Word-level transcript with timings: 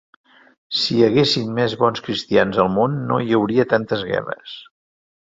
Si 0.77 0.95
hi 0.99 1.03
haguessin 1.07 1.51
més 1.59 1.75
bons 1.81 2.03
cristians 2.07 2.57
al 2.63 2.71
món 2.79 2.97
no 3.13 3.21
hi 3.27 3.37
hauria 3.41 3.67
tantes 3.75 4.07
guerres. 4.09 4.57